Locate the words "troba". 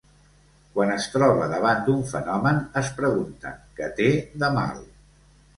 1.15-1.49